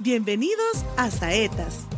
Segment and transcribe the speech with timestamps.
[0.00, 1.88] Bienvenidos a Saetas,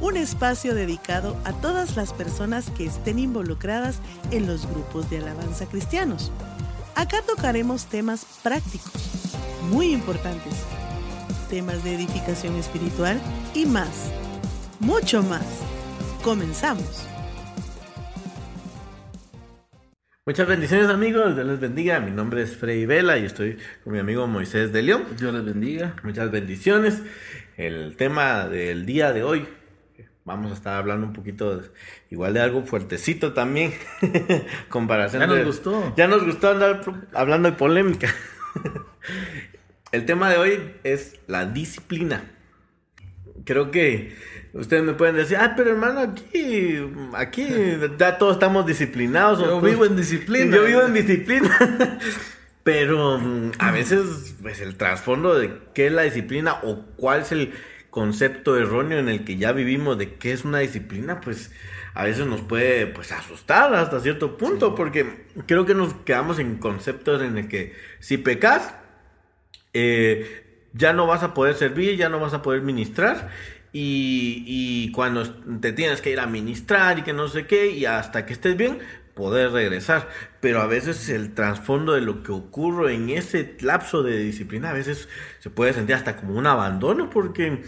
[0.00, 5.66] un espacio dedicado a todas las personas que estén involucradas en los grupos de alabanza
[5.68, 6.32] cristianos.
[6.94, 9.36] Acá tocaremos temas prácticos,
[9.68, 10.54] muy importantes,
[11.50, 13.20] temas de edificación espiritual
[13.52, 14.10] y más,
[14.78, 15.44] mucho más.
[16.24, 17.10] Comenzamos.
[20.30, 21.98] Muchas bendiciones amigos, Dios les bendiga.
[21.98, 25.04] Mi nombre es Freddy Vela y estoy con mi amigo Moisés de León.
[25.18, 25.96] Dios les bendiga.
[26.04, 27.02] Muchas bendiciones.
[27.60, 29.46] El tema del día de hoy,
[30.24, 31.68] vamos a estar hablando un poquito de-
[32.10, 33.74] igual de algo fuertecito también.
[34.70, 35.94] Comparación Ya nos de- gustó.
[35.94, 36.80] Ya nos gustó andar
[37.12, 38.08] hablando de polémica.
[39.92, 42.24] El tema de hoy es la disciplina.
[43.44, 44.16] Creo que
[44.54, 46.78] ustedes me pueden decir, ah, pero hermano, aquí,
[47.12, 47.46] aquí
[47.98, 49.40] ya todos estamos disciplinados.
[49.40, 50.56] Yo vivo en disciplina.
[50.56, 51.98] Yo vivo en disciplina.
[52.70, 57.32] Pero mm, a veces, pues el trasfondo de qué es la disciplina o cuál es
[57.32, 57.52] el
[57.90, 61.50] concepto erróneo en el que ya vivimos de qué es una disciplina, pues
[61.94, 66.58] a veces nos puede pues asustar hasta cierto punto, porque creo que nos quedamos en
[66.58, 68.72] conceptos en el que si pecas,
[69.74, 73.30] eh, ya no vas a poder servir, ya no vas a poder ministrar.
[73.72, 75.28] Y, y cuando
[75.60, 78.56] te tienes que ir a ministrar y que no sé qué, y hasta que estés
[78.56, 78.78] bien,
[79.20, 80.08] poder regresar.
[80.40, 84.72] Pero a veces el trasfondo de lo que ocurre en ese lapso de disciplina, a
[84.72, 85.08] veces
[85.40, 87.62] se puede sentir hasta como un abandono, porque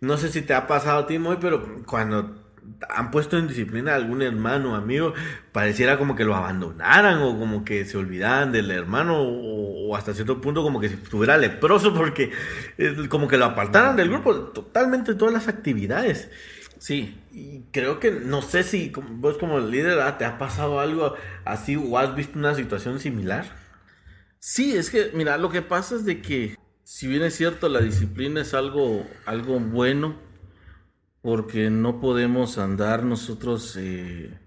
[0.00, 2.48] no sé si te ha pasado a ti, Moy, pero cuando
[2.88, 5.14] han puesto en disciplina a algún hermano amigo,
[5.52, 10.40] pareciera como que lo abandonaran o como que se olvidaran del hermano o, hasta cierto
[10.40, 12.30] punto como que estuviera leproso porque
[12.76, 16.28] es como que lo apartaran del grupo totalmente todas las actividades.
[16.78, 21.14] Sí, Y creo que no sé si vos como líder ah, te ha pasado algo
[21.44, 23.46] así o has visto una situación similar.
[24.38, 27.80] sí, es que, mira, lo que pasa es de que, si bien es cierto, la
[27.80, 30.16] disciplina es algo, algo bueno,
[31.22, 34.38] porque no podemos andar nosotros eh,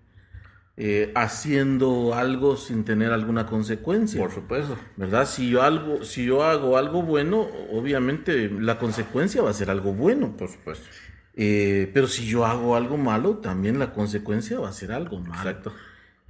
[0.77, 4.19] eh, haciendo algo sin tener alguna consecuencia.
[4.21, 4.77] Por supuesto.
[4.97, 5.27] ¿Verdad?
[5.27, 9.93] Si yo, algo, si yo hago algo bueno, obviamente la consecuencia va a ser algo
[9.93, 10.35] bueno.
[10.37, 10.87] Por supuesto.
[11.35, 15.49] Eh, pero si yo hago algo malo, también la consecuencia va a ser algo malo.
[15.49, 15.73] Exacto.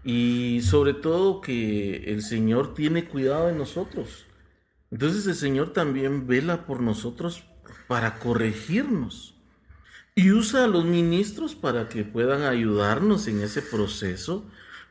[0.04, 4.26] Y sobre todo que el Señor tiene cuidado de nosotros.
[4.90, 7.44] Entonces el Señor también vela por nosotros
[7.88, 9.36] para corregirnos.
[10.16, 14.46] Y usa a los ministros para que puedan ayudarnos en ese proceso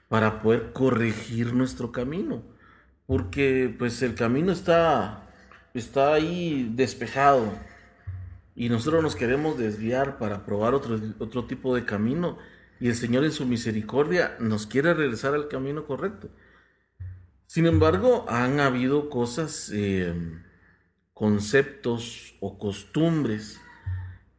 [0.09, 2.43] para poder corregir nuestro camino.
[3.07, 5.29] Porque pues el camino está,
[5.75, 7.53] está ahí despejado.
[8.61, 12.37] Y nosotros nos queremos desviar para probar otro, otro tipo de camino.
[12.79, 16.29] Y el Señor en su misericordia nos quiere regresar al camino correcto.
[17.47, 20.15] Sin embargo, han habido cosas, eh,
[21.15, 23.59] conceptos o costumbres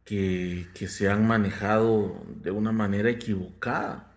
[0.04, 4.14] que, que se han manejado de una manera equivocada.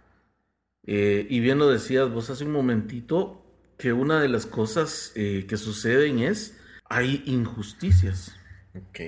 [0.83, 3.43] Eh, y bien lo decías vos hace un momentito,
[3.79, 8.35] que una de las cosas eh, que suceden es, hay injusticias.
[8.75, 8.99] Ok.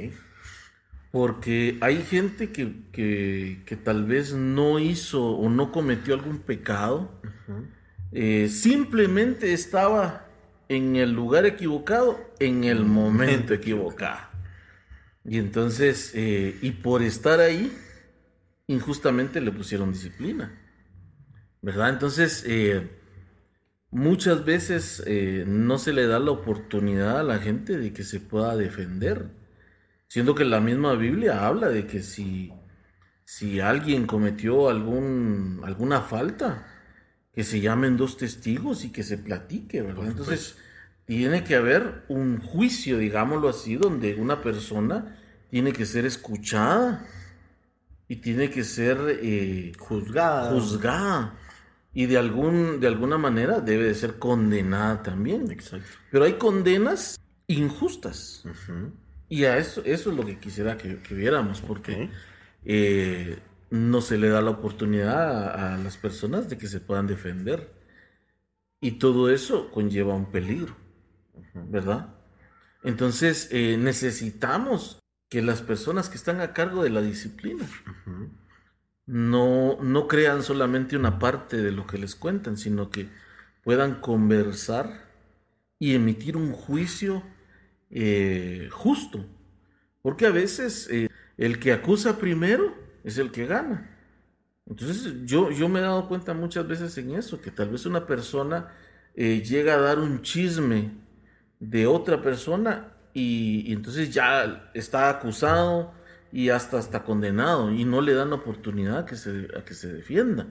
[1.17, 7.09] Porque hay gente que, que- que tal vez no hizo o no cometió algún pecado,
[8.11, 10.27] eh, simplemente estaba
[10.69, 14.19] en el lugar equivocado, en el momento equivocado.
[15.25, 17.75] Y entonces, eh, y por estar ahí,
[18.67, 20.51] injustamente le pusieron disciplina.
[21.63, 21.89] ¿Verdad?
[21.89, 22.87] Entonces, eh,
[23.91, 25.03] muchas veces
[25.47, 29.46] no se le da la oportunidad a la gente de que se pueda defender.
[30.07, 32.53] Siendo que la misma Biblia habla de que si,
[33.23, 36.65] si alguien cometió algún, alguna falta,
[37.33, 40.07] que se llamen dos testigos y que se platique, ¿verdad?
[40.07, 40.57] Entonces,
[41.05, 45.17] tiene que haber un juicio, digámoslo así, donde una persona
[45.49, 47.05] tiene que ser escuchada
[48.07, 50.51] y tiene que ser eh, Juzgada.
[50.51, 51.37] juzgada
[51.93, 55.49] y de, algún, de alguna manera debe de ser condenada también.
[55.51, 55.87] Exacto.
[56.11, 58.43] Pero hay condenas injustas.
[59.29, 62.11] Y a eso, eso es lo que quisiera que, que viéramos, porque Ok.
[62.65, 67.07] eh, no se le da la oportunidad a, a las personas de que se puedan
[67.07, 67.73] defender.
[68.81, 70.75] Y todo eso conlleva un peligro,
[71.69, 72.15] ¿verdad?
[72.83, 74.99] Entonces eh, necesitamos
[75.29, 77.67] que las personas que están a cargo de la disciplina
[79.05, 83.09] no, no crean solamente una parte de lo que les cuentan, sino que
[83.63, 85.05] puedan conversar
[85.79, 87.23] y emitir un juicio
[87.89, 89.25] eh, justo.
[90.01, 93.93] Porque a veces eh, el que acusa primero es el que gana.
[94.65, 98.05] Entonces yo, yo me he dado cuenta muchas veces en eso, que tal vez una
[98.05, 98.73] persona
[99.15, 100.91] eh, llega a dar un chisme
[101.59, 105.93] de otra persona y, entonces ya está acusado
[106.31, 109.91] y hasta está condenado y no le dan oportunidad a que se, a que se
[109.91, 110.47] defienda.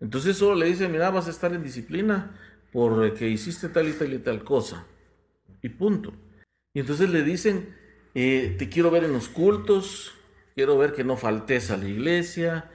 [0.00, 2.38] Entonces solo le dicen, mira, vas a estar en disciplina
[2.72, 4.86] porque hiciste tal y tal y tal cosa.
[5.62, 6.14] Y punto.
[6.78, 7.74] Y entonces le dicen,
[8.14, 10.14] eh, te quiero ver en los cultos,
[10.54, 12.70] quiero ver que no faltes a la iglesia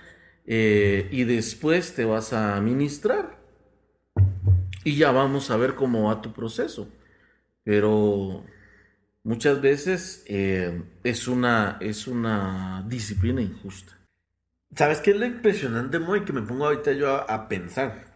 [0.45, 3.39] eh, y después te vas a ministrar.
[4.83, 6.89] Y ya vamos a ver cómo va tu proceso.
[7.63, 8.43] Pero
[9.23, 13.97] muchas veces eh, es, una, es una disciplina injusta.
[14.75, 16.25] ¿Sabes qué es lo impresionante, Moy?
[16.25, 18.12] Que me pongo ahorita yo a pensar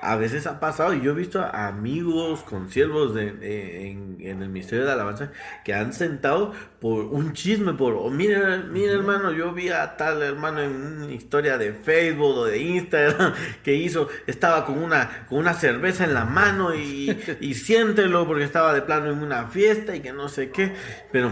[0.00, 4.84] a veces ha pasado y yo he visto a amigos, conciervos de, en, el Ministerio
[4.84, 5.32] de Alabanza
[5.64, 10.22] que han sentado por un chisme, por, oh, mira, mira hermano, yo vi a tal
[10.22, 15.38] hermano en una historia de Facebook o de Instagram que hizo, estaba con una, con
[15.38, 19.96] una cerveza en la mano y, y siéntelo porque estaba de plano en una fiesta
[19.96, 20.74] y que no sé qué,
[21.12, 21.30] pero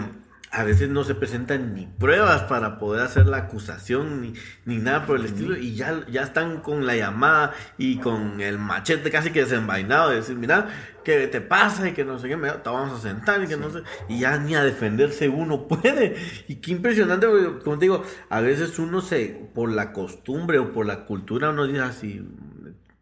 [0.51, 4.33] a veces no se presentan ni pruebas para poder hacer la acusación ni,
[4.65, 8.59] ni nada por el estilo y ya, ya están con la llamada y con el
[8.59, 10.69] machete casi que desenvainado de decir, mira,
[11.05, 11.89] ¿qué te pasa?
[11.89, 14.21] Y que no sé qué, me, te vamos a sentar y que no sé, y
[14.21, 16.17] ya ni a defenderse uno puede.
[16.49, 20.73] Y qué impresionante, porque, como te digo, a veces uno se, por la costumbre o
[20.73, 22.27] por la cultura, uno dice así,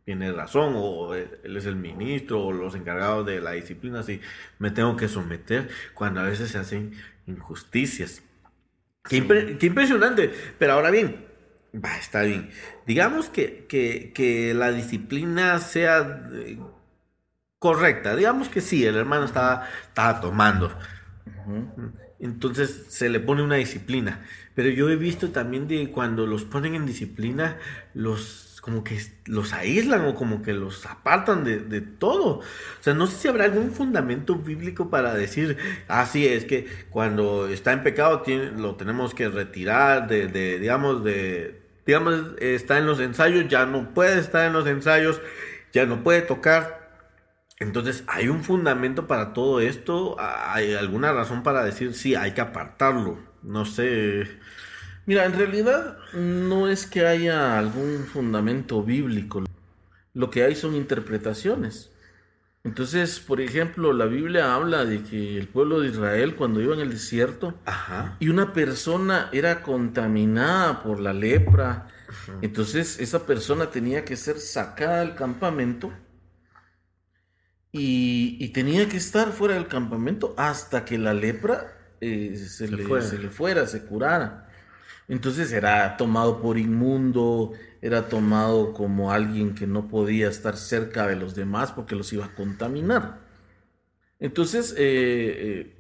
[0.05, 4.21] tiene razón, o él es el ministro, o los encargados de la disciplina, así
[4.61, 6.93] me tengo que someter, cuando a veces se hacen
[7.27, 8.23] injusticias.
[9.03, 10.33] Qué, impresionante.
[10.59, 11.27] Pero ahora bien,
[11.75, 12.51] va, está bien.
[12.87, 16.59] Digamos que, que, la disciplina sea eh,
[17.59, 18.17] correcta.
[18.17, 20.77] Digamos que sí, el hermano estaba, estaba tomando.
[22.19, 24.25] Entonces se le pone una disciplina.
[24.55, 27.59] Pero yo he visto también de cuando los ponen en disciplina,
[27.95, 32.41] los como que los aíslan o como que los apartan de, todo.
[32.41, 32.43] O
[32.81, 37.47] sea, no sé si habrá algún fundamento bíblico para decir, ah, sí, es que cuando
[37.47, 38.25] está en pecado
[38.57, 44.19] lo tenemos que retirar de, digamos, de, digamos, está en los ensayos, ya no puede
[44.19, 45.21] estar en los ensayos,
[45.73, 46.91] ya no puede tocar.
[47.61, 50.17] Entonces, ¿hay un fundamento para todo esto?
[50.19, 53.21] ¿Hay alguna razón para decir, sí, hay que apartarlo?
[53.45, 54.27] No sé.
[55.07, 59.45] Mira, en realidad no es que haya algún fundamento bíblico.
[60.15, 61.93] Lo que hay son interpretaciones.
[62.65, 66.81] Entonces, por ejemplo, la Biblia habla de que el pueblo de Israel cuando iba en
[66.81, 67.55] el desierto
[68.19, 71.87] y una persona era contaminada por la lepra,
[72.43, 75.93] entonces esa persona tenía que ser sacada del campamento
[77.71, 83.19] y, tenía que estar fuera del campamento hasta que la lepra eh, se, le, se
[83.19, 84.46] le fuera, se curara.
[85.09, 91.17] Entonces era tomado por inmundo, era tomado como alguien que no podía estar cerca de
[91.17, 93.21] los demás porque los iba a contaminar.
[94.19, 95.77] Entonces eh, eh,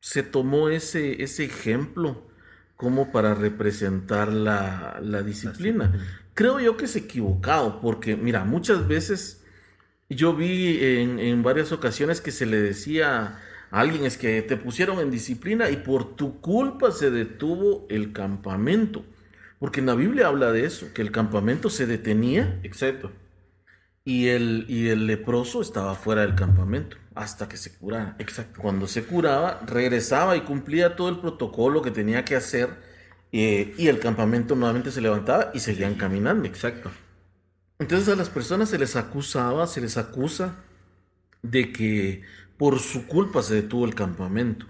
[0.00, 2.28] se tomó ese, ese ejemplo
[2.76, 5.92] como para representar la, disciplina.
[6.34, 9.44] Creo yo que es equivocado porque, mira, muchas veces
[10.08, 13.38] yo vi en, en varias ocasiones que se le decía
[13.70, 19.04] Alguien es que te pusieron en disciplina y por tu culpa se detuvo el campamento.
[19.58, 22.58] Porque en la Biblia habla de eso, que el campamento se detenía.
[22.62, 23.12] Exacto.
[24.04, 28.16] Y el, y el leproso estaba fuera del campamento hasta que se curara.
[28.18, 28.60] Exacto.
[28.60, 32.70] Cuando se curaba, regresaba y cumplía todo el protocolo que tenía que hacer.
[33.32, 36.46] Eh, y el campamento nuevamente se levantaba y seguían caminando.
[36.46, 36.90] Exacto.
[37.78, 40.56] Entonces a las personas se les acusaba, se les acusa
[41.42, 42.22] de que
[42.60, 44.66] por su culpa se detuvo el campamento.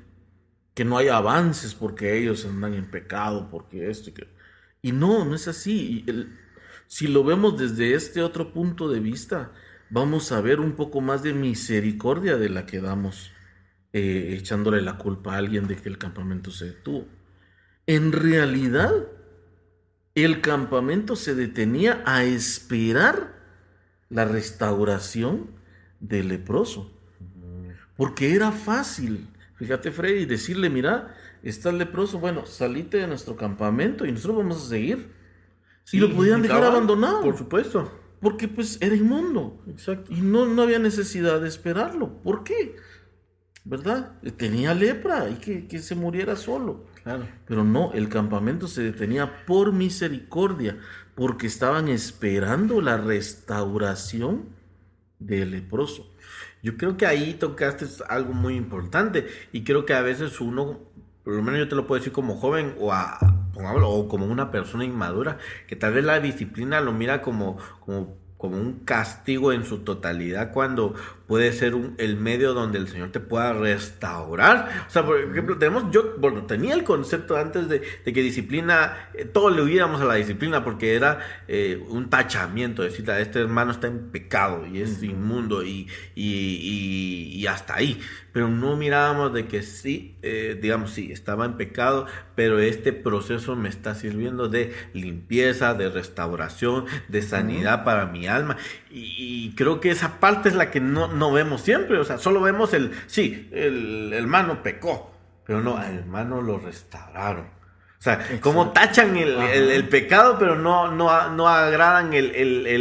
[0.75, 4.29] Que no hay avances porque ellos andan en pecado, porque esto y que...
[4.81, 6.07] Y no, no es así.
[6.87, 9.51] si lo vemos desde este otro punto de vista,
[9.91, 13.33] vamos a ver un poco más de misericordia de la que damos
[13.93, 17.09] eh, echándole la culpa a alguien de que el campamento se detuvo.
[17.89, 18.93] En realidad,
[20.15, 23.35] el campamento se detenía a esperar
[24.11, 25.51] la restauración
[25.99, 27.00] del leproso.
[28.01, 34.13] Porque era fácil, fíjate Freddy, decirle, mira, está leproso, bueno, salite de nuestro campamento y
[34.13, 35.13] nosotros vamos a seguir.
[35.93, 37.21] y lo podían dejar abandonado.
[37.21, 37.93] Por supuesto.
[38.19, 39.63] Porque pues era inmundo.
[39.69, 40.15] Exacto.
[40.15, 42.23] Y no, no había necesidad de esperarlo.
[42.23, 42.77] ¿Por qué?
[43.67, 44.19] ¿Verdad?
[44.39, 46.87] Tenía lepra y que, que se muriera solo.
[47.03, 47.29] Claro.
[47.45, 50.79] Pero no, el campamento se detenía por misericordia,
[51.15, 54.49] porque estaban esperando la restauración
[55.19, 56.11] del leproso.
[56.63, 60.81] Yo creo que ahí tocaste algo muy importante y creo que a veces uno,
[61.25, 63.19] por lo menos yo te lo puedo decir como joven o, a,
[63.57, 68.57] o como una persona inmadura, que tal vez la disciplina lo mira como, como, como
[68.57, 70.95] un castigo en su totalidad cuando
[71.31, 74.85] puede ser un, el medio donde el Señor te pueda restaurar.
[74.89, 79.27] O sea, por ejemplo, tenemos, yo, bueno, tenía el concepto antes de, que disciplina, eh,
[79.27, 83.87] todos le hubiéramos a la disciplina porque era eh, un tachamiento, decir, este hermano está
[83.87, 88.01] en pecado y es inmundo y, y, y, hasta ahí.
[88.33, 93.55] Pero no mirábamos de que sí, eh, digamos, sí, estaba en pecado, pero este proceso
[93.55, 98.57] me está sirviendo de limpieza, de restauración, de sanidad para mi alma.
[98.93, 101.99] Y, creo que esa parte es la que no, no vemos siempre.
[101.99, 105.13] O sea, solo vemos el, sí, el, hermano pecó,
[105.47, 107.45] pero no, al hermano lo restauraron.
[107.45, 112.11] O sea, como tachan el, pecado, pero no, no, no agradan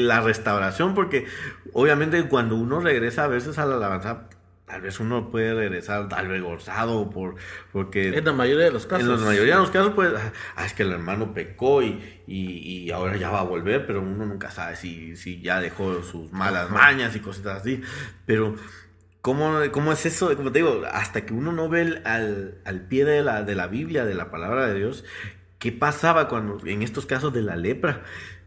[0.08, 1.26] la restauración, porque
[1.74, 4.29] obviamente cuando uno regresa a veces a la alabanza,
[4.70, 7.36] tal vez uno puede regresar avergonzado por
[7.74, 10.12] porque en la mayoría de los casos en la mayoría de los casos pues
[10.56, 14.26] ah, es que el hermano pecó y, y, ahora ya va a volver pero uno
[14.26, 17.82] nunca sabe si, si ya dejó sus malas mañas y cosas así
[18.26, 18.56] pero
[19.22, 20.34] ¿Cómo, ¿Cómo, es eso?
[20.38, 23.68] Como te digo, hasta que uno no ve al, al pie de la, de la
[23.68, 25.04] Biblia, de la palabra de Dios,
[25.60, 28.04] ¿qué pasaba cuando en estos casos de la lepra?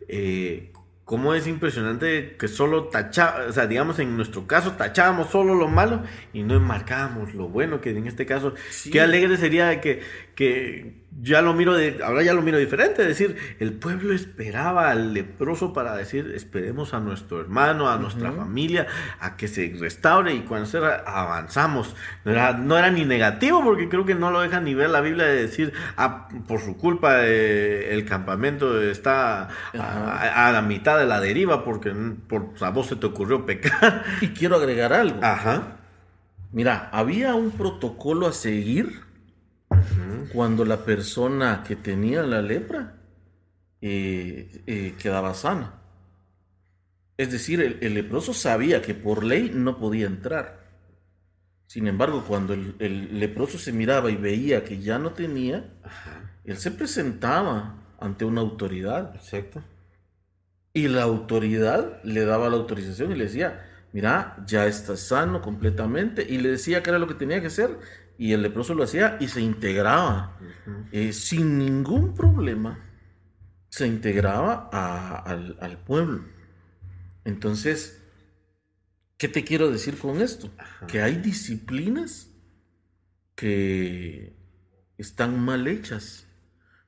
[0.09, 0.73] Eh,
[1.05, 5.69] cómo es impresionante que solo tachábamos, o sea, digamos en nuestro caso tachábamos solo lo
[5.69, 8.55] malo y no enmarcábamos lo bueno, que en este caso,
[8.91, 10.01] qué alegre sería que,
[10.35, 14.91] que ya lo miro de, ahora ya lo miro diferente, es decir, el pueblo esperaba
[14.91, 18.87] al leproso para decir, esperemos a nuestro hermano, a nuestra familia,
[19.21, 21.95] a que se restaure y cuando se avanzamos.
[22.25, 25.01] No era, no era ni negativo porque creo que no lo deja ni ver la
[25.01, 31.07] Biblia de decir, ah, por su culpa eh, el campamento está a, la mitad de
[31.07, 31.93] la deriva porque
[32.27, 34.05] por a vos se te ocurrió pecar.
[34.21, 35.23] Y quiero agregar algo.
[35.23, 35.79] Ajá.
[36.53, 39.12] Mira, había un protocolo a seguir
[40.33, 42.97] cuando la persona que tenía la lepra
[43.81, 45.83] eh, eh, quedaba sana.
[47.17, 50.63] Es decir, el, leproso sabía que por ley no podía entrar.
[51.67, 55.65] Sin embargo, cuando el, leproso se miraba y veía que ya no tenía,
[56.45, 59.15] él se presentaba ante una autoridad.
[59.15, 59.63] Exacto.
[60.73, 66.27] Y la autoridad le daba la autorización y le decía, mira, ya estás sano completamente.
[66.29, 67.79] Y le decía que era lo que tenía que hacer
[68.23, 70.39] y el leproso lo hacía y se integraba
[70.93, 72.79] eh, sin ningún problema.
[73.69, 74.69] Se integraba
[75.25, 76.25] al, pueblo.
[77.25, 78.01] Entonces,
[79.17, 80.53] ¿qué te quiero decir con esto?
[80.87, 82.31] Que hay disciplinas
[83.35, 84.37] que
[84.99, 86.29] están mal hechas.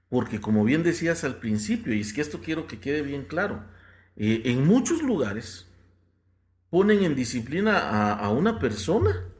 [0.08, 3.64] Porque como bien decías al principio, y es que esto quiero que quede bien claro,
[4.14, 5.66] eh, en muchos lugares
[6.70, 9.33] ponen en disciplina a, a una persona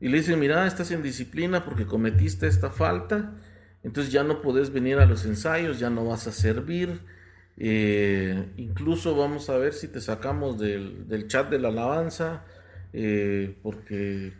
[0.00, 3.34] y le dicen, mira, estás en disciplina porque cometiste esta falta,
[3.82, 7.00] entonces ya no podés venir a los ensayos, ya no vas a servir.
[7.58, 12.44] Eh, incluso vamos a ver si te sacamos del, chat de la alabanza,
[12.94, 14.32] eh, porque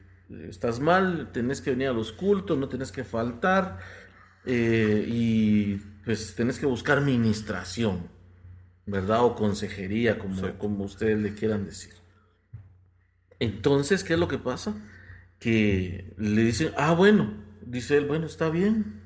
[0.49, 3.79] estás mal, tenés que venir a los cultos, no tenés que faltar,
[4.47, 8.09] eh, y pues tenés que buscar ministración,
[8.87, 9.25] ¿verdad?
[9.25, 11.93] O consejería, como, como ustedes le quieran decir.
[13.39, 14.75] Entonces, ¿qué es lo que pasa?
[15.41, 17.33] Que le dicen, ah, bueno,
[17.63, 19.01] dice él, bueno, está bien.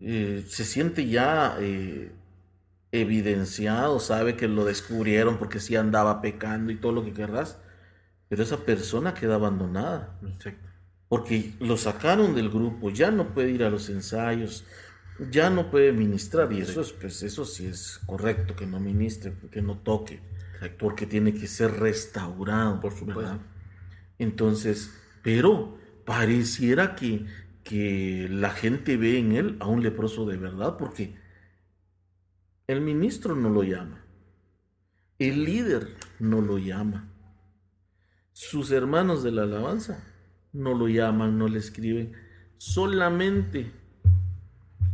[0.00, 2.10] Eh, se siente ya eh,
[2.90, 7.58] evidenciado, sabe que lo descubrieron porque sí andaba pecando y todo lo que querrás,
[8.28, 10.18] pero esa persona queda abandonada.
[11.08, 14.64] Porque lo sacaron del grupo, ya no puede ir a los ensayos,
[15.30, 19.34] ya no puede ministrar, y eso, es, pues, eso sí es correcto, que no ministre,
[19.50, 20.20] que no toque,
[20.78, 23.38] porque tiene que ser restaurado, por supuesto.
[24.18, 27.26] Entonces, pero pareciera que,
[27.62, 31.16] que la gente ve en él a un leproso de verdad porque
[32.66, 34.04] el ministro no lo llama,
[35.18, 37.08] el líder no lo llama,
[38.32, 40.04] sus hermanos de la alabanza
[40.52, 42.12] no lo llaman, no le escriben,
[42.56, 43.70] solamente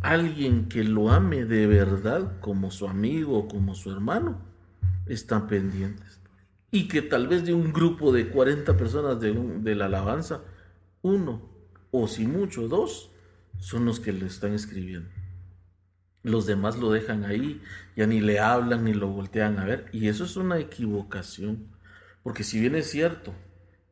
[0.02, 4.38] alguien que lo ame de verdad como su amigo como su hermano
[5.06, 6.20] están pendientes
[6.76, 10.42] y que tal vez de un grupo de 40 personas de, de la alabanza,
[11.00, 11.40] uno
[11.90, 13.10] o si mucho dos
[13.58, 15.08] son los que le están escribiendo.
[16.22, 17.62] Los demás lo dejan ahí,
[17.96, 19.86] ya ni le hablan ni lo voltean a ver.
[19.90, 21.68] Y eso es una equivocación.
[22.22, 23.32] Porque si bien es cierto,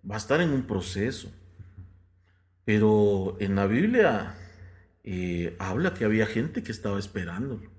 [0.08, 1.30] va a estar en un proceso.
[2.66, 4.36] Pero en la Biblia
[5.04, 7.73] eh, habla que había gente que estaba esperándolo.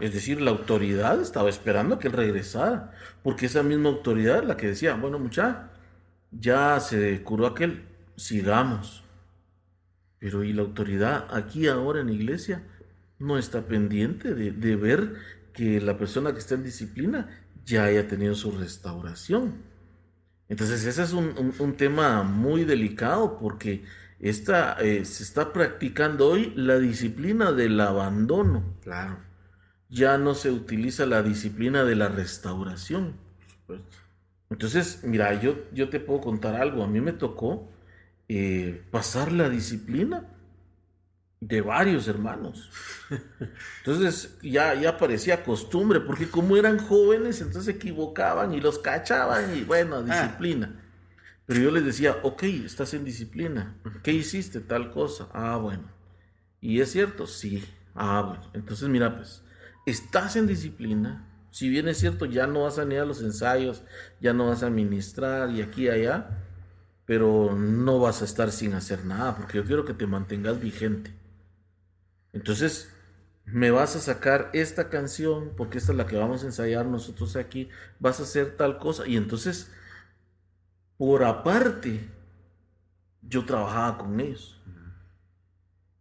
[0.00, 4.68] Es decir, la autoridad estaba esperando que él regresara, porque esa misma autoridad la que
[4.68, 5.70] decía, bueno, mucha,
[6.30, 7.84] ya se curó aquel,
[8.16, 9.02] sigamos.
[10.20, 12.62] Pero y la autoridad aquí ahora en la iglesia
[13.18, 15.14] no está pendiente de, de ver
[15.52, 17.28] que la persona que está en disciplina
[17.64, 19.54] ya haya tenido su restauración.
[20.48, 23.84] Entonces ese es un, tema muy delicado porque
[24.20, 28.62] esta, eh, se está practicando hoy la disciplina del abandono.
[28.82, 29.16] Claro.
[29.94, 33.14] Ya no se utiliza la disciplina de la restauración.
[34.50, 36.82] Entonces, mira, yo, yo te puedo contar algo.
[36.82, 37.70] A mí me tocó
[38.28, 40.24] eh, pasar la disciplina
[41.40, 42.70] de varios hermanos.
[43.78, 49.56] Entonces ya, ya parecía costumbre, porque como eran jóvenes, entonces se equivocaban y los cachaban
[49.56, 50.02] y bueno, ah.
[50.02, 50.80] disciplina.
[51.46, 53.76] Pero yo les decía, ok, estás en disciplina.
[54.02, 54.60] ¿Qué hiciste?
[54.60, 55.28] Tal cosa.
[55.32, 55.84] Ah, bueno.
[56.60, 57.26] ¿Y es cierto?
[57.26, 57.62] Sí.
[57.94, 58.50] Ah, bueno.
[58.54, 59.42] Entonces mira, pues,
[59.86, 61.28] estás en disciplina.
[61.50, 63.82] Si bien es cierto, ya no vas a ni a los ensayos,
[64.20, 66.42] ya no vas a ministrar y aquí y allá,
[67.06, 71.14] pero no vas a estar sin hacer nada, porque yo quiero que te mantengas vigente.
[72.32, 72.92] Entonces,
[73.44, 77.36] me vas a sacar esta canción, porque esta es la que vamos a ensayar nosotros
[77.36, 77.68] aquí,
[78.00, 79.06] vas a hacer tal cosa.
[79.06, 79.70] Y entonces,
[80.96, 82.08] por aparte,
[83.22, 84.60] yo trabajaba con ellos.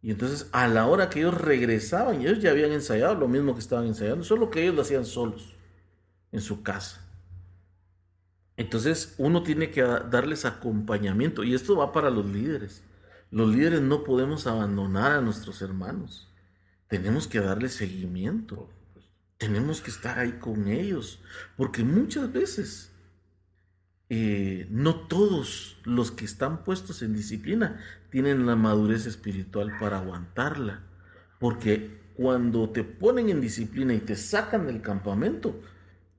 [0.03, 3.61] Y entonces, a la hora que ellos regresaban, ellos ya habían ensayado lo mismo que
[3.61, 5.53] estaban ensayando, solo que ellos lo hacían solos,
[6.33, 7.01] en su casa.
[8.57, 12.83] Entonces, uno tiene que darles acompañamiento, y esto va para los líderes.
[13.31, 16.29] Los líderes no podemos abandonar a nuestros hermanos.
[16.89, 18.69] Tenemos que darles seguimiento.
[19.37, 21.19] Tenemos que estar ahí con ellos.
[21.55, 22.91] Porque muchas veces
[24.09, 27.79] eh, no todos los que están puestos en disciplina
[28.13, 30.81] tienen la madurez espiritual para aguantarla.
[31.39, 35.59] Porque cuando te ponen en disciplina y te sacan del campamento,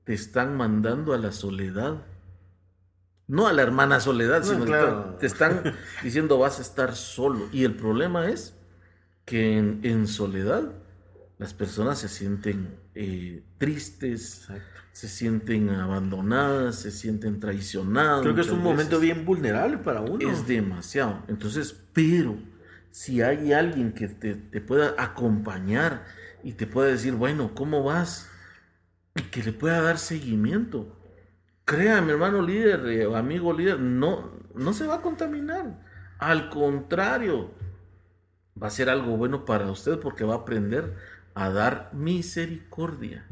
[0.03, 2.03] te están mandando a la soledad
[3.27, 5.73] no a la hermana soledad, sino que te están
[6.03, 7.47] diciendo vas a estar solo.
[7.53, 8.53] Y el problema es
[9.23, 10.73] que en, soledad
[11.37, 14.47] las personas se sienten eh, tristes,
[14.91, 18.21] se sienten abandonadas, se sienten traicionadas.
[18.21, 20.29] Creo que es un momento bien vulnerable para uno.
[20.29, 21.23] Es demasiado.
[21.27, 22.37] Entonces, pero
[22.91, 26.05] si hay alguien que te, te pueda acompañar
[26.43, 28.29] y te pueda decir, bueno, ¿cómo vas?
[29.15, 30.95] Y que le pueda dar seguimiento
[31.65, 35.81] Créame, hermano líder, eh, amigo líder, no, no se va a contaminar.
[36.19, 37.49] Al contrario,
[38.61, 40.95] va a ser algo bueno para usted porque va a aprender
[41.35, 43.27] a dar misericordia.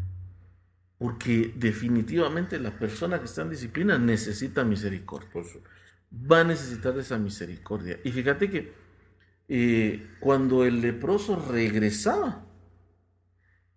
[0.99, 5.29] Porque definitivamente la persona que está en disciplina necesita misericordia.
[6.31, 7.99] Va a necesitar esa misericordia.
[8.03, 8.73] Y fíjate que
[9.49, 12.45] eh, cuando el leproso regresaba,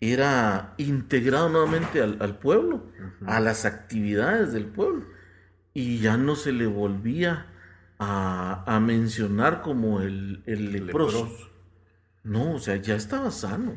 [0.00, 2.84] era integrado nuevamente al, pueblo,
[3.24, 5.06] a las actividades del pueblo,
[5.72, 7.46] y ya no se le volvía
[7.98, 11.32] a, mencionar como el, leproso.
[12.22, 13.76] No, o sea, ya estaba sano.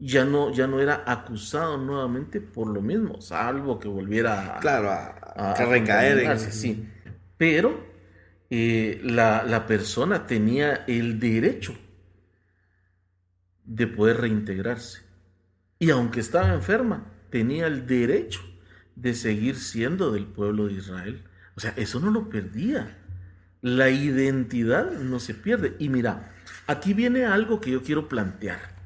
[0.00, 4.90] Ya no, ya no era acusado nuevamente por lo mismo, salvo que volviera a, claro,
[4.90, 6.88] a, recaer en sí.
[7.36, 7.86] Pero
[8.48, 11.74] eh, la, la persona tenía el derecho
[13.64, 15.02] de poder reintegrarse.
[15.78, 18.40] Y aunque estaba enferma, tenía el derecho
[18.96, 21.24] de seguir siendo del pueblo de Israel.
[21.56, 22.98] O sea, eso no lo perdía.
[23.62, 25.76] La identidad no se pierde.
[25.78, 26.32] Y mira,
[26.66, 28.80] aquí viene algo que yo quiero plantear.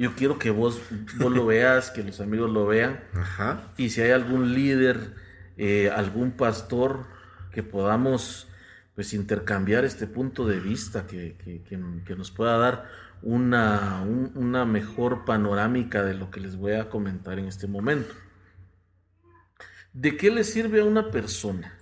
[0.00, 0.80] Yo quiero que vos,
[1.18, 3.00] vos lo veas, que los amigos lo vean.
[3.76, 5.14] Y si hay algún líder,
[5.58, 7.04] eh, algún pastor
[7.52, 8.48] que podamos
[8.94, 12.88] pues intercambiar este punto de vista, que, que nos pueda dar
[13.20, 18.14] una, una mejor panorámica de lo que les voy a comentar en este momento.
[19.92, 21.74] ¿De qué le sirve a una persona,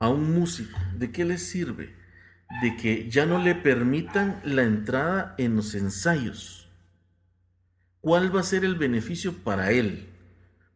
[0.00, 1.94] a un músico, de qué le sirve?
[2.60, 6.57] De que ya no le permitan la entrada en los ensayos.
[8.00, 10.06] ¿Cuál va a ser el beneficio para él?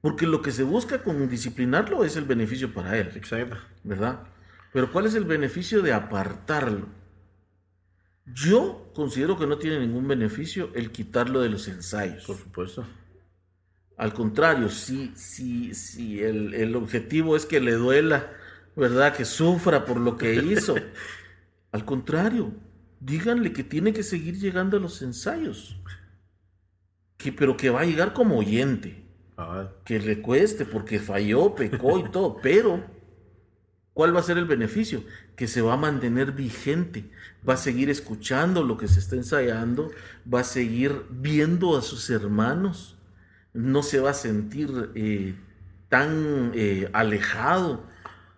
[0.01, 3.11] Porque lo que se busca con disciplinarlo es el beneficio para él.
[3.15, 3.57] Exacto.
[3.85, 4.25] ¿Verdad?
[4.73, 6.89] Pero ¿cuál es el beneficio de apartarlo?
[8.27, 12.25] Yo considero que no tiene ningún beneficio el quitarlo de los ensayos.
[12.25, 12.87] Por supuesto.
[13.97, 18.31] Al contrario, si, si, si el, el objetivo es que le duela,
[18.75, 19.15] ¿verdad?
[19.15, 20.75] Que sufra por lo que hizo.
[21.73, 22.53] Al contrario,
[23.01, 25.77] díganle que tiene que seguir llegando a los ensayos.
[27.23, 29.03] Que, pero que va a llegar como oyente.
[29.85, 32.39] Que le cueste porque falló, pecó y todo.
[32.43, 32.85] Pero,
[33.93, 35.03] ¿cuál va a ser el beneficio?
[35.37, 37.11] Que se va a mantener vigente
[37.49, 39.91] va a seguir escuchando lo que se está ensayando,
[40.33, 42.97] va a seguir viendo a sus hermanos,
[43.53, 45.35] no se va a sentir eh,
[45.89, 47.85] tan eh, alejado,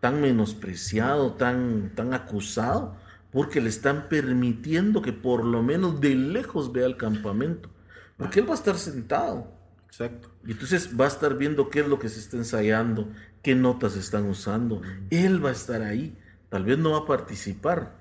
[0.01, 2.97] tan menospreciado, tan, tan acusado,
[3.31, 7.69] porque le están permitiendo que por lo menos de lejos vea el campamento,
[8.17, 9.53] porque él va a estar sentado.
[9.87, 10.31] Exacto.
[10.47, 13.09] Y entonces va a estar viendo qué es lo que se está ensayando,
[13.43, 14.83] qué notas están usando.
[15.11, 16.17] Él va a estar ahí.
[16.49, 17.95] Tal vez no va a participar,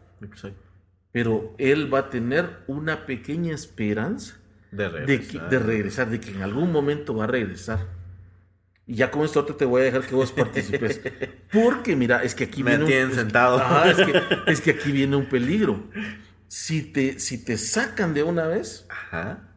[1.11, 4.35] pero él va a tener una pequeña esperanza
[4.71, 5.27] De de, regresar.
[5.49, 7.87] que- de regresar, de que en algún momento va a regresar.
[8.85, 10.99] Y ya con esto te voy a dejar que vos participes.
[11.53, 13.61] Porque mira, es que aquí Me viene un- es- sentado.
[13.85, 15.83] Es, que, es que aquí viene un peligro.
[16.47, 19.52] Si te, si te sacan de una vez Ajá.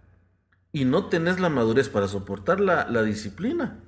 [0.72, 3.82] Y no tenés la madurez para soportar la, la disciplina,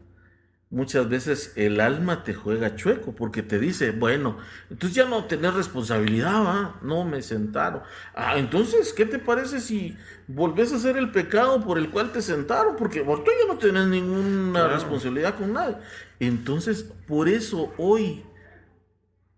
[0.70, 4.38] muchas veces el alma te juega chueco porque te dice, bueno,
[4.70, 6.78] entonces ya no tenés responsabilidad, ¿va?
[6.82, 7.82] No me sentaron.
[8.14, 12.22] Ah, entonces, ¿qué te parece si volvés a hacer el pecado por el cual te
[12.22, 12.76] sentaron?
[12.76, 14.68] Porque vos tú ya no tenés ninguna Claro.
[14.68, 15.76] responsabilidad con nadie.
[16.20, 18.24] Entonces, por eso hoy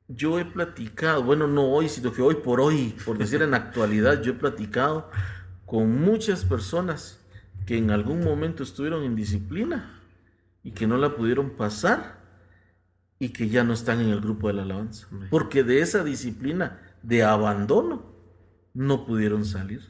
[0.08, 4.22] yo he platicado, bueno, no hoy, sino que hoy por hoy, por decir en actualidad,
[4.22, 5.10] yo he platicado
[5.66, 7.19] con muchas personas
[7.70, 10.02] que en algún momento estuvieron en disciplina
[10.64, 12.18] y que no la pudieron pasar
[13.20, 15.06] y que ya no están en el grupo de la alabanza.
[15.30, 18.12] Porque de esa disciplina de abandono
[18.74, 19.82] no pudieron salir.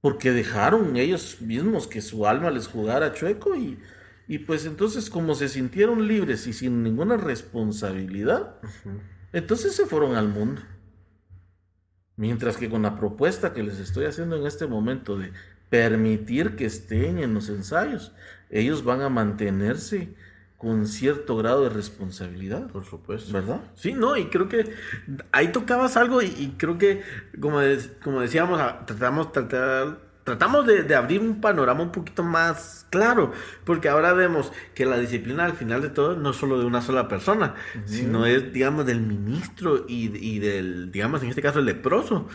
[0.00, 3.78] Porque dejaron ellos mismos que su alma les jugara chueco y,
[4.26, 8.56] y pues entonces como se sintieron libres y sin ninguna responsabilidad,
[9.32, 10.62] entonces se fueron al mundo.
[12.16, 15.30] Mientras que con la propuesta que les estoy haciendo en este momento de
[15.70, 18.12] permitir que estén en los ensayos,
[18.50, 20.14] ellos van a mantenerse
[20.58, 23.32] con cierto grado de responsabilidad, Por supuesto.
[23.32, 23.60] ¿verdad?
[23.76, 24.74] Sí, no, y creo que
[25.32, 27.02] ahí tocabas algo y, y creo que,
[27.40, 27.60] como,
[28.02, 33.32] como decíamos, a- tratamos, tratar- tratamos de, de abrir un panorama un poquito más claro,
[33.64, 36.82] porque ahora vemos que la disciplina al final de todo no es solo de una
[36.82, 37.54] sola persona,
[37.84, 42.28] sino es, digamos, del ministro y, y del, digamos, en este caso, el leproso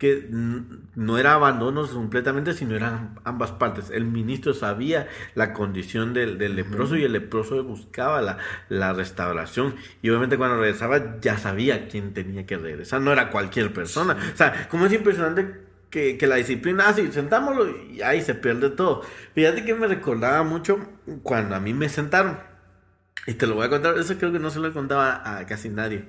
[0.00, 3.90] que no era abandono completamente, sino eran ambas partes.
[3.90, 8.38] El ministro sabía la condición del, del leproso y el leproso buscaba la,
[8.70, 9.74] la restauración.
[10.00, 14.16] Y obviamente cuando regresaba ya sabía quién tenía que regresar, no era cualquier persona.
[14.32, 18.70] O sea, como es impresionante que, que la disciplina, así, sentámoslo y ahí se pierde
[18.70, 19.02] todo.
[19.34, 20.78] Fíjate que me recordaba mucho
[21.22, 22.38] cuando a mí me sentaron.
[23.26, 25.68] Y te lo voy a contar, eso creo que no se lo contaba a casi
[25.68, 26.06] nadie.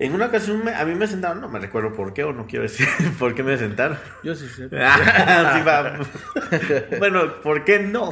[0.00, 2.46] En una ocasión me- a mí me sentaron, no me recuerdo por qué o no
[2.46, 3.98] quiero decir por qué me sentaron.
[4.24, 4.68] Yo sí sé.
[4.76, 6.00] Ah,
[6.50, 8.10] sí, bueno, ¿por qué no?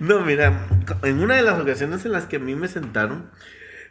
[0.00, 0.66] no, mira,
[1.02, 3.30] en una de las ocasiones en las que a mí me sentaron,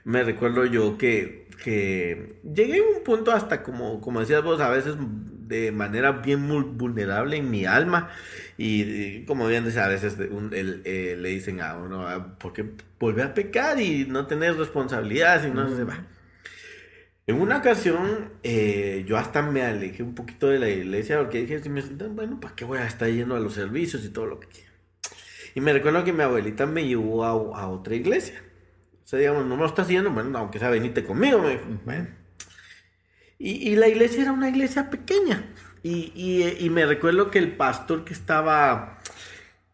[0.04, 4.70] me recuerdo yo que, que llegué a un punto hasta como, como decías vos, a
[4.70, 4.96] veces
[5.50, 8.10] de manera bien muy vulnerable en mi alma
[8.58, 12.38] y, y como bien decía, a veces un- el- eh, le dicen a uno, ah,
[12.40, 12.66] ¿por qué
[13.00, 16.06] volver a pecar y no tener responsabilidades y no se va?
[17.28, 21.60] En una ocasión, eh, yo hasta me alejé un poquito de la iglesia porque dije,
[21.62, 24.26] si me sientan, bueno, ¿para qué voy a estar yendo a los servicios y todo
[24.26, 24.72] lo que quiera?
[25.56, 28.42] Y me recuerdo que mi abuelita me llevó a, a otra iglesia.
[29.06, 31.66] O sea, digamos, no me lo estás haciendo, bueno, aunque sea venite conmigo, me dijo.
[31.86, 32.08] Bueno.
[33.40, 35.54] Y, y la iglesia era una iglesia pequeña.
[35.84, 38.99] Y, y, y me recuerdo que el pastor que estaba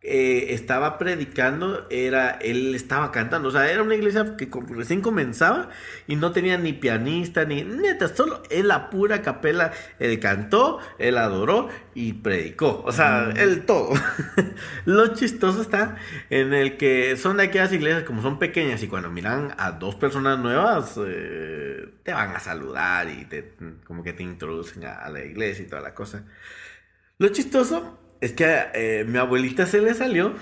[0.07, 5.69] eh, estaba predicando, era, él estaba cantando, o sea, era una iglesia que recién comenzaba
[6.05, 11.17] y no tenía ni pianista, ni neta, solo él a pura capela, él cantó, él
[11.17, 13.93] adoró y predicó, o sea, él todo.
[14.85, 15.95] Lo chistoso está
[16.29, 19.95] en el que son de aquellas iglesias como son pequeñas y cuando miran a dos
[19.95, 25.09] personas nuevas, eh, te van a saludar y te, como que te introducen a, a
[25.09, 26.25] la iglesia y toda la cosa.
[27.17, 30.33] Lo chistoso es que eh, mi abuelita se le salió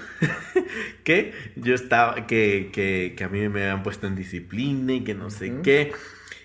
[1.03, 5.13] que yo estaba, que, que, que a mí me habían puesto en disciplina y que
[5.13, 5.91] no sé qué,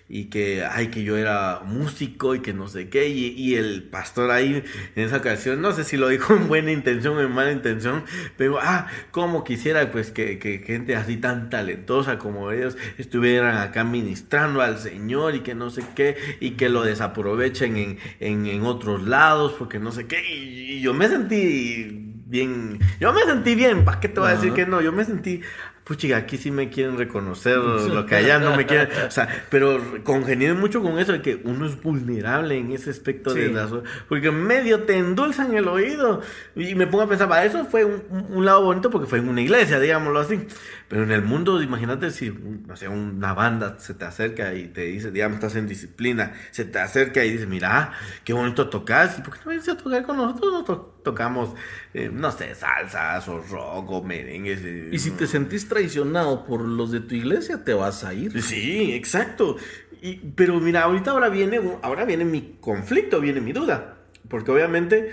[0.09, 3.83] y que, ay, que yo era músico y que no sé qué, y, y el
[3.83, 4.62] pastor ahí
[4.97, 8.05] en esa ocasión, no sé si lo dijo en buena intención o en mala intención,
[8.37, 13.85] pero, ah, como quisiera pues que, que gente así tan talentosa como ellos estuvieran acá
[13.85, 18.62] ministrando al Señor y que no sé qué, y que lo desaprovechen en, en, en
[18.62, 23.55] otros lados, porque no sé qué, y, y yo me sentí bien, yo me sentí
[23.55, 24.83] bien, ¿para qué te voy a decir que no?
[24.83, 25.40] Yo me sentí,
[25.88, 27.57] puchiga, aquí sí me quieren reconocer
[27.96, 31.40] lo que allá no me quieren, o sea, pero congenié mucho con eso de que
[31.44, 33.53] uno es vulnerable en ese aspecto de Sí.
[33.53, 33.70] las,
[34.09, 36.20] porque medio te endulzan el oído
[36.55, 39.29] y me pongo a pensar, para eso fue un, un- lado bonito porque fue en
[39.29, 40.46] una iglesia, digámoslo así,
[40.88, 44.83] pero en el mundo, imagínate si, no sé, una banda se te acerca y te
[44.83, 47.92] dice, digamos, estás en disciplina, se te acerca y dice, mira,
[48.24, 50.53] qué bonito tocas, ¿y por qué no vienes a tocar con nosotros?
[50.53, 51.55] Nosotros tocamos,
[51.94, 54.61] eh, no sé, salsas o rock o merengues.
[54.62, 58.42] eh, Y si te sentís traicionado por los de tu iglesia, te vas a ir.
[58.42, 59.56] Sí, exacto.
[60.02, 63.98] Y, pero mira, ahorita ahora viene, ahora viene mi conflicto, viene mi duda.
[64.28, 65.10] Porque obviamente,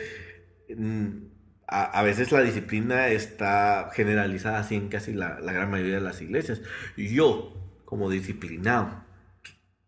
[0.76, 1.08] mm,
[1.68, 6.62] a, veces la disciplina está generalizada así en casi la, gran mayoría de las iglesias.
[6.98, 7.54] Yo,
[7.86, 9.04] como disciplinado,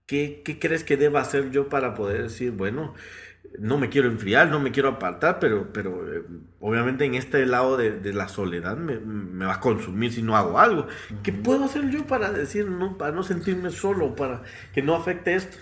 [0.06, 2.94] ¿qué, ¿qué, crees que deba hacer yo para poder decir, bueno,
[3.60, 6.24] no me quiero enfriar, no me quiero apartar, pero, pero eh,
[6.60, 10.88] obviamente en este lado de, la soledad me, va a consumir si no hago algo.
[11.24, 15.36] ¿Qué puedo hacer yo para decir, no, para no sentirme solo, para que no afecte
[15.36, 15.58] esto?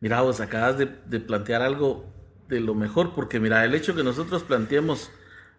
[0.00, 0.86] Mira, vos acabas de,
[1.20, 2.06] plantear algo
[2.48, 5.10] de lo mejor, porque mira, el hecho que nosotros planteemos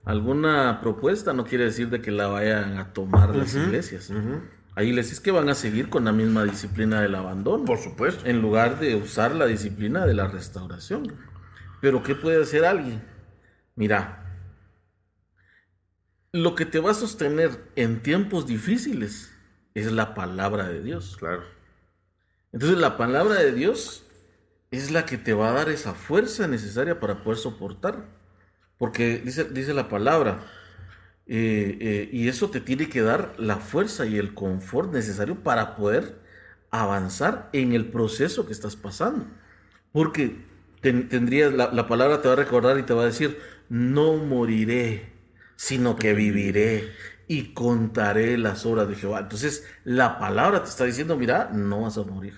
[0.06, 4.12] alguna propuesta no quiere decir de que la vayan a tomar las iglesias.
[4.76, 7.65] Hay iglesias que van a seguir con la misma disciplina del abandono.
[7.65, 8.26] Por supuesto.
[8.26, 11.29] En lugar de usar la disciplina de la restauración.
[11.82, 13.02] Pero ¿qué puede hacer alguien?
[13.76, 14.20] Mira,
[16.32, 19.34] lo que te va a sostener en tiempos difíciles
[19.74, 21.18] es la palabra de Dios.
[21.18, 21.44] Claro.
[22.52, 24.06] Entonces la palabra de Dios
[24.72, 28.06] es la que te va a dar esa fuerza necesaria para poder soportar.
[28.78, 30.46] Porque dice, dice la palabra,
[31.28, 35.76] eh, eh, y eso te tiene que dar la fuerza y el confort necesario para
[35.76, 36.20] poder
[36.72, 39.28] avanzar en el proceso que estás pasando.
[39.92, 40.49] Porque
[40.82, 43.39] tendrías, la, la, palabra te va a recordar y te va a decir,
[43.70, 45.13] no moriré,
[45.56, 46.92] sino que viviré
[47.28, 49.20] y contaré las obras de Jehová.
[49.20, 52.34] Entonces, la palabra te está diciendo, mira, no vas a morir.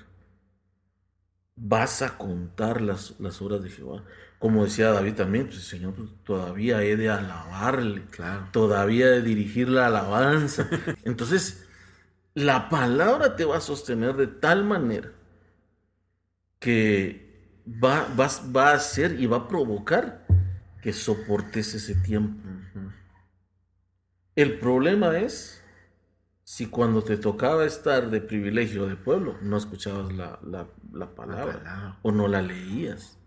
[1.55, 4.03] Vas a contar las, las obras de Jehová.
[4.37, 8.47] Como decía David también, pues Señor, pues, todavía he de alabarle, claro.
[8.51, 10.67] todavía he de dirigir la alabanza.
[11.05, 11.67] Entonces,
[12.33, 15.11] la palabra te va a sostener de tal manera
[16.59, 17.30] que
[17.65, 20.25] va, va, a hacer y va a provocar
[20.81, 22.47] que soportes ese tiempo.
[24.35, 25.63] El problema es
[26.43, 32.27] si cuando te tocaba estar de privilegio de pueblo no escuchabas la, palabra, o no
[32.27, 33.17] la leías.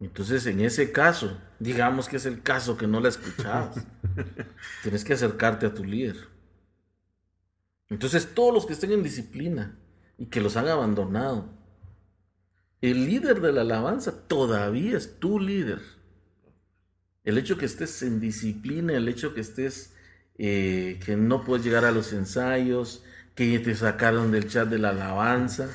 [0.00, 3.86] Entonces, en ese caso, digamos que es el caso que no la escuchabas,
[4.82, 6.16] tienes que acercarte a tu líder.
[7.88, 9.78] Entonces, todos los que estén en disciplina
[10.18, 11.61] y que los han abandonado,
[12.82, 15.80] el líder de la alabanza todavía es tu líder.
[17.24, 19.94] El hecho que estés en disciplina, el hecho que estés,
[20.36, 23.04] eh, que no puedes llegar a los ensayos,
[23.36, 25.70] que te sacaron del chat de la alabanza,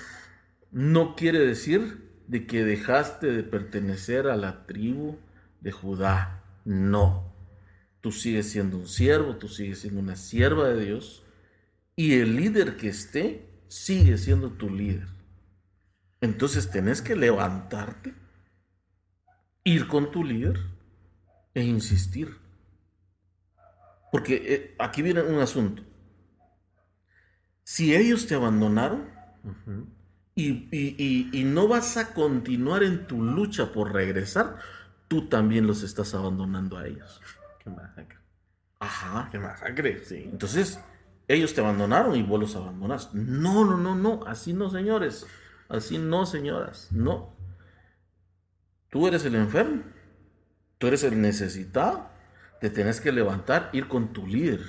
[0.71, 5.17] no quiere decir de que dejaste de pertenecer a la tribu
[5.61, 6.43] de Judá.
[6.65, 7.33] No.
[8.01, 11.23] Tú sigues siendo un siervo, tú sigues siendo una sierva de Dios.
[11.95, 15.16] Y el líder que esté sigue siendo tu líder.
[16.21, 18.13] Entonces tenés que levantarte,
[19.63, 20.59] ir con tu líder
[21.53, 22.37] e insistir.
[24.11, 25.83] Porque eh, aquí viene un asunto.
[27.63, 29.09] Si ellos te abandonaron
[30.33, 34.57] y, no vas a continuar en tu lucha por regresar,
[35.07, 37.21] tú también los estás abandonando a ellos.
[37.59, 38.17] Qué masacre.
[38.79, 39.27] Ajá.
[39.31, 40.29] Qué masacre, sí.
[40.31, 40.79] Entonces,
[41.27, 43.13] ellos te abandonaron y vos los abandonas.
[43.13, 44.23] No, no, no, no.
[44.25, 45.25] Así no, señores.
[45.69, 47.35] Así no, señoras, no.
[48.89, 49.83] Tú eres el enfermo,
[50.77, 52.09] tú eres el necesitado,
[52.61, 54.61] te tienes que levantar, ir con tu líder.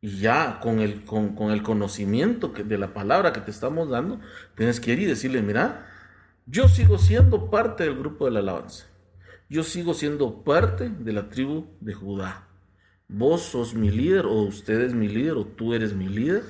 [0.00, 4.20] Y ya con el, con, el conocimiento que, de la palabra que te estamos dando,
[4.54, 5.86] tienes que ir y decirle, mira,
[6.46, 8.86] yo sigo siendo parte del grupo de la alabanza.
[9.48, 12.48] Yo sigo siendo parte de la tribu de Judá.
[13.08, 16.42] Vos sos mi líder o usted es mi líder o tú eres mi líder.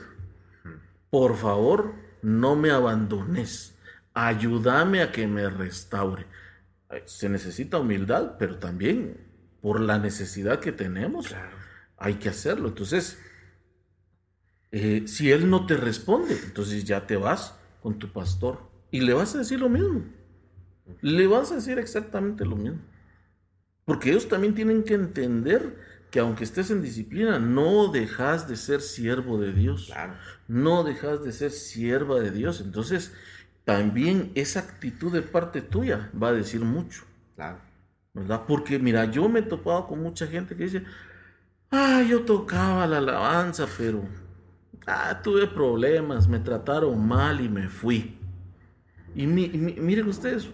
[1.10, 3.74] Por favor, no me abandones,
[4.14, 6.26] ayúdame a que me restaure.
[7.04, 9.18] Se necesita humildad, pero también
[9.60, 11.34] por la necesidad que tenemos,
[11.98, 12.68] hay que hacerlo.
[12.68, 13.18] Entonces,
[14.72, 18.58] eh, si él no te responde, entonces ya te vas con tu pastor
[18.90, 20.04] y le vas a decir lo mismo.
[21.02, 22.80] Le vas a decir exactamente lo mismo.
[23.84, 25.78] Porque ellos también tienen que entender
[26.14, 29.92] que aunque estés en disciplina, no dejas de ser siervo de Dios.
[30.46, 32.60] No dejas de ser sierva de Dios.
[32.60, 33.12] Entonces,
[33.64, 37.02] también esa actitud de parte tuya va a decir mucho.
[37.34, 37.58] Claro.
[38.12, 38.42] ¿Verdad?
[38.46, 40.84] Porque mira, yo me he topado con mucha gente que dice,
[41.72, 44.04] ah, yo tocaba la alabanza, pero
[44.86, 48.16] ah, tuve problemas, me trataron mal y me fui.
[49.16, 50.48] Y miren ustedes,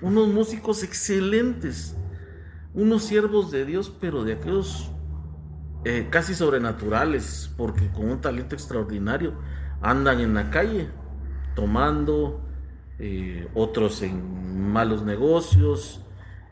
[0.00, 1.94] unos músicos excelentes,
[2.72, 4.90] unos siervos de Dios, pero de aquellos
[5.84, 9.34] eh, casi sobrenaturales, porque con un talento extraordinario
[9.80, 10.88] andan en la calle
[11.54, 12.40] tomando,
[12.98, 16.00] eh, otros en malos negocios,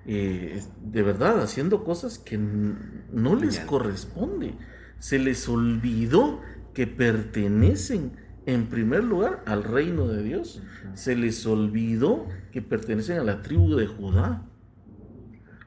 [0.06, 4.54] eh, de verdad, haciendo cosas que no les corresponde.
[4.98, 6.40] Se les olvidó
[6.74, 8.16] que pertenecen
[8.46, 10.62] en primer lugar al reino de Dios.
[10.94, 14.46] Se les olvidó que pertenecen a la tribu de Judá.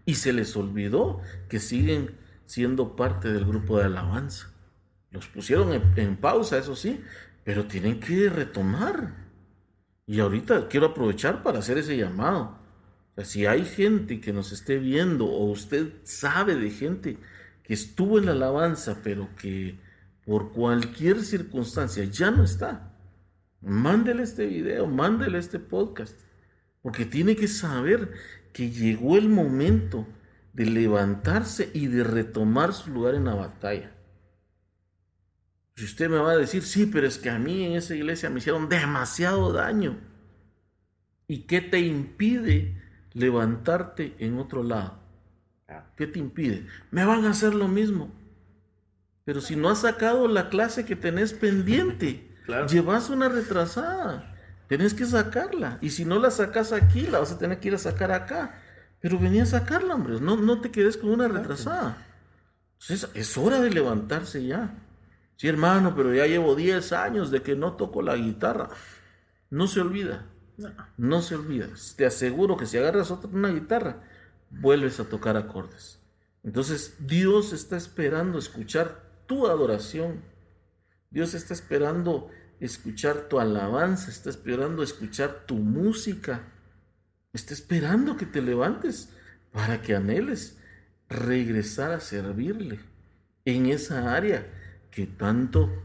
[0.06, 2.12] Y se les olvidó que siguen
[2.46, 4.54] siendo parte del grupo de alabanza.
[5.12, 7.02] Los pusieron en, pausa, eso sí,
[7.44, 9.16] pero tienen que retomar.
[10.06, 12.58] Y ahorita quiero aprovechar para hacer ese llamado.
[13.16, 17.18] O si hay gente que nos esté viendo o usted sabe de gente
[17.64, 19.80] que estuvo en la alabanza, pero que
[20.26, 22.94] por cualquier circunstancia ya no está,
[23.62, 26.18] mándele este video, mándele este podcast,
[26.82, 28.12] porque tiene que saber
[28.52, 30.08] que llegó el momento
[30.54, 33.92] de levantarse y de retomar su lugar en la batalla.
[35.76, 38.30] Si usted me va a decir, sí, pero es que a mí en esa iglesia
[38.30, 39.98] me hicieron demasiado daño.
[41.28, 42.80] ¿Y qué te impide
[43.14, 45.00] levantarte en otro lado?
[45.98, 46.68] ¿Qué te impide?
[46.92, 48.12] Me van a hacer lo mismo.
[49.26, 52.30] Pero si no has sacado la clase que tenés pendiente,
[52.70, 54.36] llevas una retrasada.
[54.68, 55.80] Tenés que sacarla.
[55.82, 58.60] Y si no la sacas aquí, la vas a tener que ir a sacar acá.
[59.04, 60.22] Pero venía a sacarla, hombre.
[60.22, 61.98] No, no te quedes con una retrasada.
[62.80, 64.78] Entonces, es hora de levantarse ya.
[65.36, 68.70] Sí, hermano, pero ya llevo 10 años de que no toco la guitarra.
[69.50, 70.26] No se olvida.
[70.96, 71.68] No, se olvida.
[71.98, 74.04] Te aseguro que si agarras otra una guitarra,
[74.50, 76.00] vuelves a tocar acordes.
[76.42, 80.22] Entonces, Dios está esperando escuchar tu adoración.
[81.10, 82.30] Dios está esperando
[82.62, 86.53] escuchar tu alabanza, está esperando escuchar tu música.
[87.34, 89.10] Está esperando que te levantes
[89.52, 90.58] para que anheles
[91.10, 92.80] regresar a servirle
[93.44, 94.46] en esa área
[94.92, 95.84] que tanto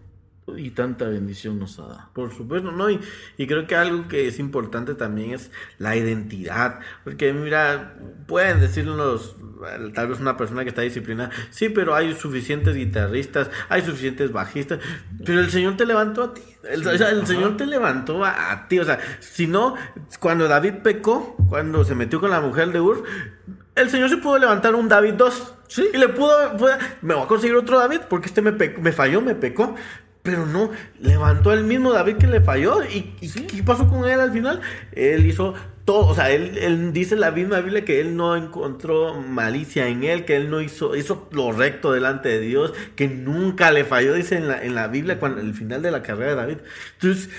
[0.56, 2.10] y tanta bendición nos ha dado.
[2.12, 2.88] Por supuesto, ¿no?
[2.90, 3.00] Y,
[3.36, 6.80] y, creo que algo que es importante también es la identidad.
[7.04, 9.36] Porque mira, pueden decirnos,
[9.94, 14.80] tal vez una persona que está disciplinada, sí, pero hay suficientes guitarristas, hay suficientes bajistas,
[15.24, 16.42] pero el Señor te levantó a ti.
[16.64, 18.78] El, el Señor te levantó a, ti.
[18.78, 19.74] O sea, si no,
[20.20, 23.04] cuando David pecó, cuando se metió con la mujer de Ur,
[23.74, 25.54] el Señor se pudo levantar un David 2.
[25.68, 25.88] Sí.
[25.92, 26.34] Y le pudo,
[27.02, 29.74] me voy a conseguir otro David porque este me, me falló, me pecó.
[30.28, 32.84] Pero no, levantó el mismo David que le falló.
[32.84, 33.02] ¿Y,
[33.46, 34.60] qué pasó con él al final?
[34.92, 35.54] Él hizo
[35.86, 40.26] todo, o sea, él, dice la misma Biblia que él no encontró malicia en él,
[40.26, 44.36] que él no hizo, hizo lo recto delante de Dios, que nunca le falló, dice
[44.36, 46.58] en la, en la Biblia, cuando el final de la carrera de David.
[47.00, 47.30] Entonces,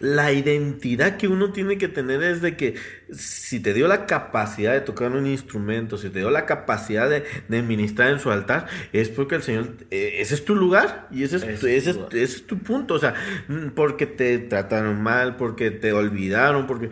[0.00, 2.74] la identidad que uno tiene que tener es de que
[3.12, 7.24] si te dio la capacidad de tocar un instrumento, si te dio la capacidad de,
[7.48, 11.22] de ministrar en su altar, es porque el Señor, eh, ese es tu lugar y
[11.22, 12.94] ese es, ese, es, tu punto.
[12.94, 13.14] O sea,
[13.48, 16.90] mm, porque te trataron mal, porque te olvidaron, porque...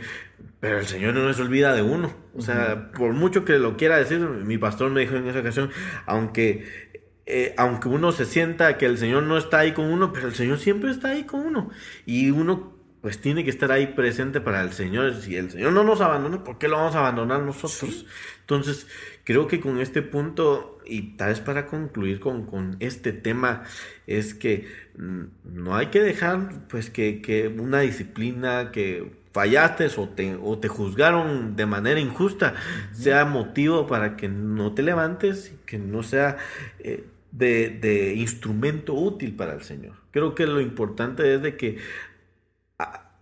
[0.60, 2.14] Pero el Señor no se olvida de uno.
[2.36, 5.70] O sea, por mucho que lo quiera decir, mi pastor me dijo en esa ocasión,
[6.06, 6.92] aunque
[7.24, 10.34] eh, aunque uno se sienta que el Señor no está ahí con uno, pero el
[10.34, 11.70] Señor siempre está ahí con uno.
[12.04, 12.71] Y uno
[13.02, 15.20] pues tiene que estar ahí presente para el Señor.
[15.20, 18.06] Si el Señor no nos abandona, ¿por qué lo vamos a abandonar nosotros?
[18.40, 18.86] Entonces,
[19.24, 23.64] creo que con este punto, y tal vez para concluir con, este tema,
[24.06, 30.36] es que mm, no hay que dejar pues que, una disciplina que fallaste o te,
[30.40, 32.54] o te juzgaron de manera injusta
[32.92, 36.36] sea motivo para que no te levantes y que no sea
[36.78, 39.94] eh, de, de, instrumento útil para el Señor.
[40.10, 41.78] Creo que lo importante es de que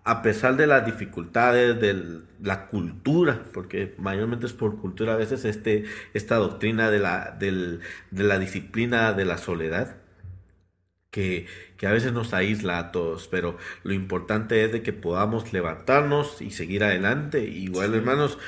[0.05, 5.45] a pesar de las dificultades de la cultura, porque mayormente es por cultura a veces
[5.45, 5.85] este,
[6.15, 9.97] esta doctrina de la, de la disciplina de la soledad,
[11.11, 15.53] que, que, a veces nos aísla a todos, pero lo importante es de que podamos
[15.53, 17.45] levantarnos y seguir adelante.
[17.45, 18.39] Igual, hermanos,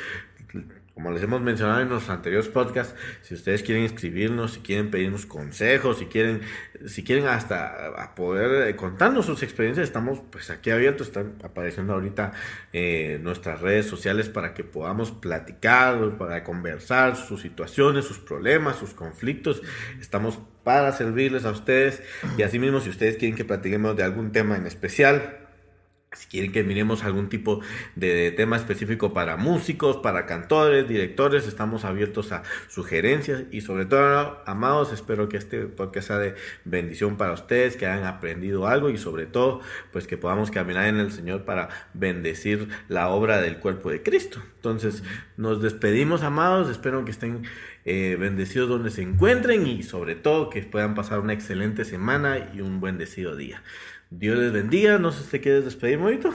[0.95, 5.25] como les hemos mencionado en los anteriores podcasts, si ustedes quieren escribirnos, si quieren pedirnos
[5.25, 6.43] consejos, si quieren,
[6.87, 12.33] si quieren hasta poder eh, contarnos sus experiencias, estamos pues aquí abiertos, están apareciendo ahorita
[12.73, 18.93] eh, nuestras redes sociales para que podamos platicar, para conversar sus situaciones, sus problemas, sus
[18.93, 19.63] conflictos.
[20.01, 22.03] Estamos para servirles a ustedes
[22.37, 25.42] y así mismo si ustedes quieren que platiquemos de algún tema en especial,
[26.15, 27.61] si quieren que miremos algún tipo
[27.97, 34.43] de tema específico para músicos, para cantores, directores, estamos abiertos a sugerencias y sobre todo,
[34.47, 38.99] amados, espero que este podcast sea de bendición para ustedes, que hayan aprendido algo y
[38.99, 39.61] sobre todo,
[39.93, 44.43] pues que podamos caminar en el Señor para bendecir la obra del cuerpo de Cristo.
[44.57, 45.03] Entonces,
[45.37, 47.43] nos despedimos, amados, espero que estén
[47.85, 52.61] eh, bendecidos donde se encuentren y sobre todo que puedan pasar una excelente semana y
[52.61, 53.63] un bendecido día.
[54.19, 54.99] Dios les bendiga.
[54.99, 56.33] No sé si te quieres despedir, Morito.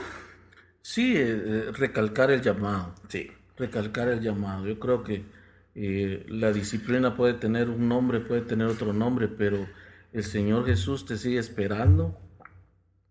[0.82, 2.94] Sí, eh, eh, recalcar el llamado.
[3.08, 3.30] Sí.
[3.56, 4.66] Recalcar el llamado.
[4.66, 5.24] Yo creo que
[5.74, 9.66] eh, la disciplina puede tener un nombre, puede tener otro nombre, pero
[10.12, 12.18] el Señor Jesús te sigue esperando.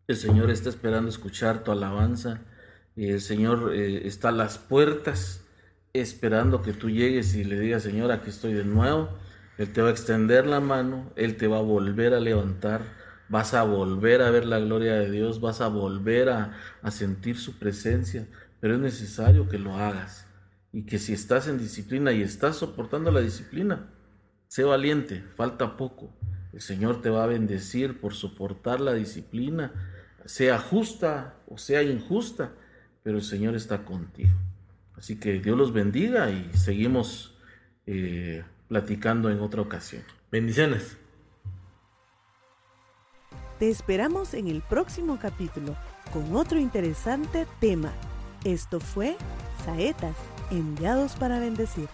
[0.08, 2.42] El Señor está esperando escuchar tu alabanza.
[2.96, 5.46] El Señor está a las puertas
[5.94, 9.10] esperando que tú llegues y le digas, Señor, aquí estoy de nuevo.
[9.58, 12.82] Él te va a extender la mano, Él te va a volver a levantar,
[13.30, 17.38] vas a volver a ver la gloria de Dios, vas a volver a, a sentir
[17.38, 18.28] su presencia,
[18.60, 20.28] pero es necesario que lo hagas.
[20.72, 23.90] Y que si estás en disciplina y estás soportando la disciplina,
[24.48, 26.14] sé valiente, falta poco.
[26.54, 29.72] El Señor te va a bendecir por soportar la disciplina,
[30.26, 32.52] sea justa o sea injusta,
[33.04, 34.36] pero el Señor está contigo.
[34.96, 37.38] Así que Dios los bendiga y seguimos
[37.86, 40.04] eh, platicando en otra ocasión.
[40.32, 40.98] Bendiciones.
[43.60, 45.76] Te esperamos en el próximo capítulo
[46.14, 47.92] con otro interesante tema.
[48.44, 49.18] Esto fue
[49.66, 50.16] Saetas,
[50.52, 51.90] enviados para bendecir.